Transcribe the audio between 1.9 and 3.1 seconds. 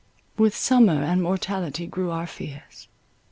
our fears.